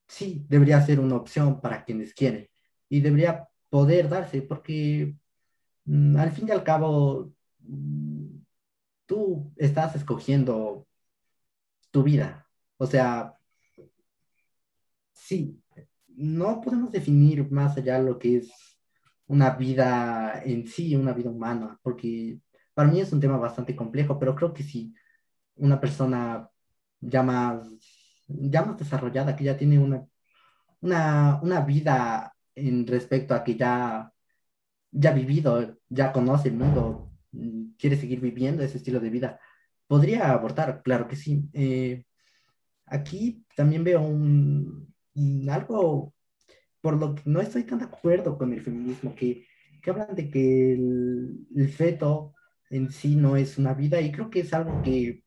[0.07, 2.47] sí, debería ser una opción para quienes quieren
[2.89, 5.15] y debería poder darse porque
[5.85, 8.24] mm, al fin y al cabo mm,
[9.05, 10.87] tú estás escogiendo
[11.91, 12.47] tu vida.
[12.77, 13.35] O sea,
[15.13, 15.61] sí,
[16.07, 18.51] no podemos definir más allá lo que es
[19.27, 22.39] una vida en sí, una vida humana, porque
[22.73, 24.93] para mí es un tema bastante complejo, pero creo que si
[25.55, 26.49] una persona
[26.99, 27.67] ya más
[28.27, 30.05] ya más desarrollada, que ya tiene una,
[30.81, 34.11] una, vida en respecto a que ya,
[34.91, 37.04] ya ha vivido, ya conoce el mundo,
[37.77, 39.39] quiere seguir viviendo ese estilo de vida.
[39.87, 40.81] ¿Podría abortar?
[40.83, 41.49] Claro que sí.
[41.53, 42.05] Eh,
[42.85, 44.93] aquí también veo un,
[45.49, 46.13] algo
[46.81, 49.45] por lo que no estoy tan de acuerdo con el feminismo, que,
[49.81, 52.33] que hablan de que el, el, feto
[52.69, 55.23] en sí no es una vida y creo que es algo que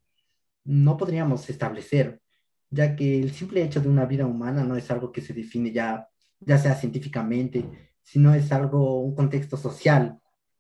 [0.65, 2.21] no podríamos establecer
[2.71, 5.73] ya que el simple hecho de una vida humana no es algo que se define
[5.73, 6.09] ya,
[6.41, 7.65] ya sea científicamente,
[8.03, 10.19] sino es algo, un contexto social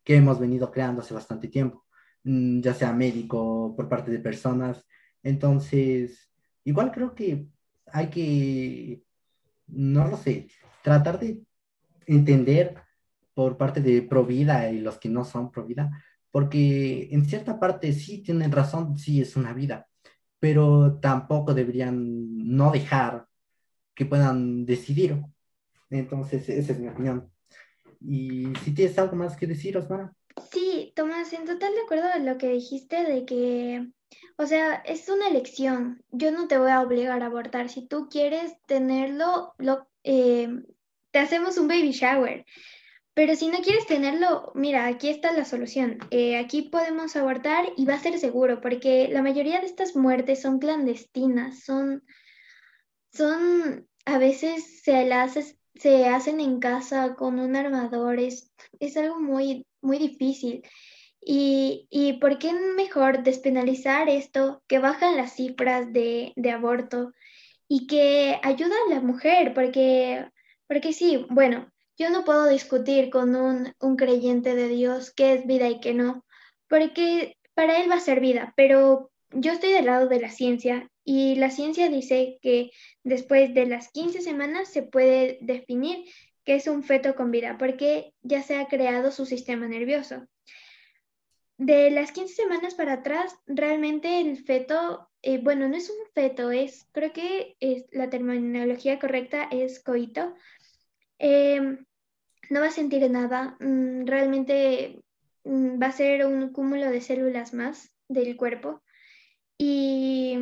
[0.09, 1.85] que hemos venido creando hace bastante tiempo,
[2.25, 4.87] mm, ya sea médico, por parte de personas.
[5.23, 6.31] Entonces,
[6.65, 7.47] igual creo que
[7.93, 9.03] hay que,
[9.67, 10.49] no lo sé,
[10.83, 11.43] tratar de
[12.07, 12.75] entender
[13.35, 15.91] por parte de Provida y los que no son Provida,
[16.31, 19.89] porque en cierta parte sí tienen razón, sí es una vida,
[20.41, 23.27] pero tampoco deberían no dejar
[23.95, 25.23] que puedan decidir.
[25.91, 27.31] Entonces, esa es mi opinión.
[28.01, 30.12] Y si tienes algo más que decir, Osmara.
[30.51, 33.88] Sí, Tomás, en total de acuerdo con lo que dijiste de que,
[34.36, 36.03] o sea, es una elección.
[36.11, 37.68] Yo no te voy a obligar a abortar.
[37.68, 40.49] Si tú quieres tenerlo, lo, eh,
[41.11, 42.44] te hacemos un baby shower.
[43.14, 45.99] Pero si no quieres tenerlo, mira, aquí está la solución.
[46.12, 50.40] Eh, aquí podemos abortar y va a ser seguro, porque la mayoría de estas muertes
[50.40, 52.05] son clandestinas, son,
[53.12, 55.36] son a veces se las
[55.79, 60.62] se hacen en casa con un armador, es, es algo muy, muy difícil.
[61.20, 67.12] Y, y ¿por qué mejor despenalizar esto, que bajan las cifras de, de aborto
[67.68, 69.55] y que ayuda a la mujer?
[69.55, 70.26] Porque,
[70.66, 75.68] porque sí, bueno, yo no puedo discutir con un, creyente de Dios qué es vida
[75.68, 76.24] y qué no,
[76.68, 80.89] porque para él va a ser vida, pero yo estoy del lado de la ciencia
[81.11, 82.71] y la ciencia dice que
[83.03, 86.05] después de las 15 semanas se puede definir
[86.45, 90.27] que es un feto con vida porque ya se ha creado su sistema nervioso.
[91.57, 96.51] De las 15 semanas para atrás, realmente el feto, eh, bueno, no es un feto,
[96.51, 100.35] es, creo que es, la terminología correcta es coito.
[101.19, 101.87] Em,
[102.51, 105.03] no va a sentir nada, mm, realmente
[105.45, 108.83] mm, va a ser un cúmulo de células más del cuerpo
[109.59, 110.37] Y,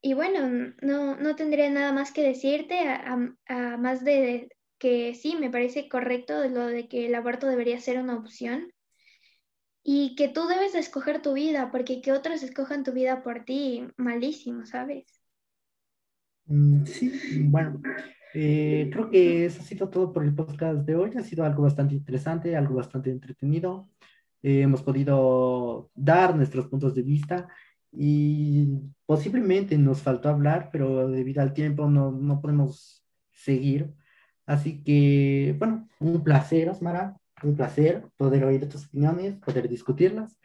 [0.00, 5.36] y bueno, no, no tendría nada más que decirte, a, a, más de que sí,
[5.36, 8.72] me parece correcto lo de que el aborto debería ser una opción
[9.82, 13.44] y que tú debes de escoger tu vida, porque que otros escojan tu vida por
[13.44, 15.06] ti, malísimo, ¿sabes?
[16.46, 17.12] Mm, sí,
[17.44, 17.80] bueno,
[18.34, 21.12] eh, creo que eso ha sido todo por el podcast de hoy.
[21.16, 23.88] Ha sido algo bastante interesante, algo bastante entretenido.
[24.42, 27.48] Eh, hemos podido dar nuestros puntos de vista
[27.92, 28.68] y
[29.06, 33.94] posiblemente nos faltó hablar, pero debido al tiempo no, no podemos seguir.
[34.46, 40.36] Así que, bueno, un placer, Osmara, un placer poder oír tus opiniones, poder discutirlas.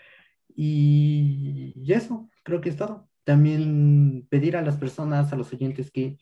[0.55, 3.09] Y, eso, creo que es todo.
[3.23, 6.17] También pedir a las personas, a los oyentes que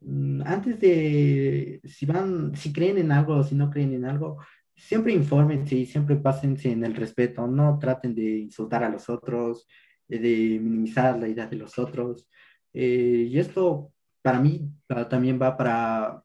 [0.00, 4.38] mm, antes de, si van, si creen en algo o si no creen en algo,
[4.76, 9.66] siempre infórmense y siempre pásense en el respeto, no traten de insultar a los otros,
[10.18, 12.28] de minimizar la idea de los otros.
[12.72, 13.92] Eh, y esto
[14.22, 14.70] para mí
[15.10, 16.22] también va para,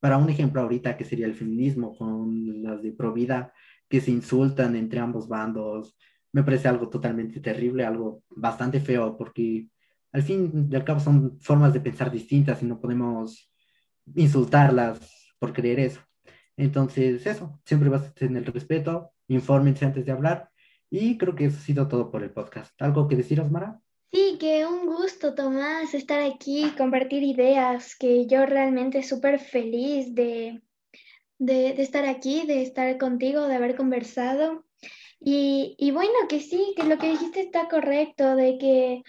[0.00, 3.52] para un ejemplo ahorita que sería el feminismo con las de Provida
[3.88, 5.96] que se insultan entre ambos bandos.
[6.32, 9.68] Me parece algo totalmente terrible, algo bastante feo, porque
[10.12, 13.52] al fin y al cabo son formas de pensar distintas y no podemos
[14.14, 16.00] insultarlas por creer eso.
[16.56, 20.51] Entonces, eso, siempre vas a tener el respeto, infórmense antes de hablar
[20.92, 22.70] y creo que eso ha sido todo por el podcast.
[22.82, 23.80] ¿Algo que decir, Osmara?
[24.12, 30.60] Sí, que un gusto, Tomás, estar aquí, compartir ideas, que yo realmente súper feliz de,
[31.38, 34.66] de, estar aquí, de estar contigo, de haber conversado.
[35.18, 39.02] Y, y, bueno, que sí, que lo que dijiste está correcto, de que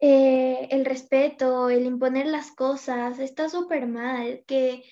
[0.00, 4.82] eh, el respeto, el imponer las cosas, está súper mal, que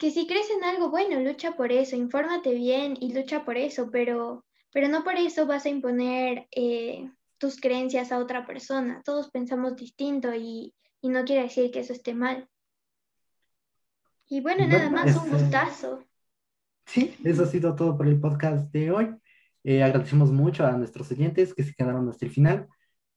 [0.00, 3.90] que si crees en algo bueno, lucha por eso, infórmate bien y lucha por eso,
[3.92, 9.02] pero, pero no por eso vas a imponer eh, tus creencias a otra persona.
[9.04, 12.48] Todos pensamos distinto y, no quiere decir que eso esté mal.
[14.28, 16.04] Y bueno, nada más, un este, gustazo.
[16.86, 19.16] Sí, eso ha sido todo por el podcast de hoy.
[19.64, 22.68] Eh, agradecemos mucho a nuestros oyentes que se quedaron hasta el final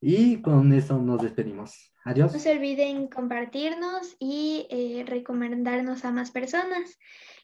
[0.01, 1.93] y con eso nos despedimos.
[2.03, 2.33] Adiós.
[2.33, 6.97] No se olviden compartirnos y eh, recomendarnos a más personas.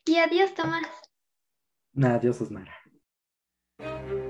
[0.06, 0.88] Y adiós, Tomás.
[1.96, 2.76] Adiós, Osmara.
[3.80, 4.29] Thank you.